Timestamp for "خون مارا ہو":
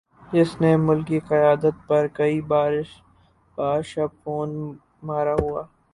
4.21-5.49